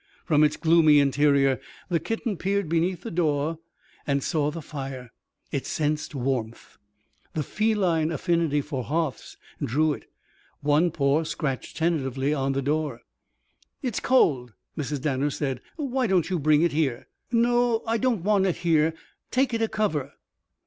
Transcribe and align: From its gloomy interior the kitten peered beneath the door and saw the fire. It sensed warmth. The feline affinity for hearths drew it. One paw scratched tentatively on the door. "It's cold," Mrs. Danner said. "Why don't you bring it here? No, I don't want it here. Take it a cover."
From 0.25 0.43
its 0.43 0.57
gloomy 0.57 0.97
interior 0.97 1.61
the 1.89 1.99
kitten 1.99 2.35
peered 2.35 2.67
beneath 2.67 3.03
the 3.03 3.11
door 3.11 3.59
and 4.07 4.23
saw 4.23 4.49
the 4.49 4.59
fire. 4.63 5.11
It 5.51 5.67
sensed 5.67 6.15
warmth. 6.15 6.79
The 7.35 7.43
feline 7.43 8.09
affinity 8.11 8.61
for 8.61 8.83
hearths 8.83 9.37
drew 9.63 9.93
it. 9.93 10.07
One 10.61 10.89
paw 10.89 11.21
scratched 11.23 11.77
tentatively 11.77 12.33
on 12.33 12.53
the 12.53 12.63
door. 12.63 13.01
"It's 13.83 13.99
cold," 13.99 14.53
Mrs. 14.75 15.01
Danner 15.03 15.29
said. 15.29 15.61
"Why 15.75 16.07
don't 16.07 16.31
you 16.31 16.39
bring 16.39 16.63
it 16.63 16.71
here? 16.71 17.05
No, 17.31 17.83
I 17.85 17.99
don't 17.99 18.23
want 18.23 18.47
it 18.47 18.55
here. 18.65 18.95
Take 19.29 19.53
it 19.53 19.61
a 19.61 19.67
cover." 19.67 20.13